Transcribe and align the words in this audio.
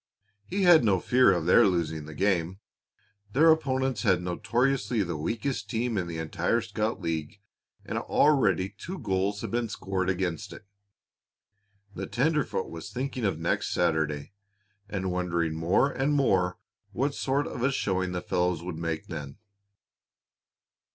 He 0.47 0.63
had 0.63 0.83
no 0.83 0.99
fear 0.99 1.31
of 1.31 1.45
their 1.45 1.67
losing 1.67 2.05
the 2.05 2.15
game. 2.15 2.59
Their 3.33 3.51
opponents 3.51 4.01
had 4.01 4.19
notoriously 4.19 5.03
the 5.03 5.15
weakest 5.15 5.69
team 5.69 5.95
in 5.95 6.07
the 6.07 6.17
entire 6.17 6.59
scout 6.61 6.99
league, 6.99 7.39
and 7.85 7.99
already 7.99 8.69
two 8.69 8.97
goals 8.97 9.41
had 9.41 9.51
been 9.51 9.69
scored 9.69 10.09
against 10.09 10.53
it. 10.53 10.65
The 11.93 12.07
tenderfoot 12.07 12.67
was 12.67 12.89
thinking 12.89 13.25
of 13.25 13.37
next 13.39 13.71
Saturday, 13.75 14.33
and 14.89 15.11
wondering 15.11 15.53
more 15.53 15.91
and 15.91 16.13
more 16.15 16.57
what 16.93 17.13
sort 17.13 17.45
of 17.45 17.61
a 17.61 17.71
showing 17.71 18.11
the 18.11 18.23
fellows 18.23 18.63
would 18.63 18.79
make 18.79 19.05
then. 19.05 19.37